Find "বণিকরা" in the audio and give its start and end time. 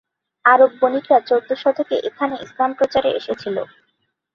0.79-1.17